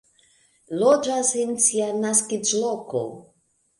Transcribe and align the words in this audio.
Loĝas 0.83 1.29
en 1.43 1.53
sia 1.67 1.91
naskiĝloko. 2.01 3.03